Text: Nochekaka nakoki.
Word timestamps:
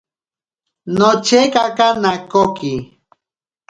Nochekaka 0.97 1.87
nakoki. 2.01 2.73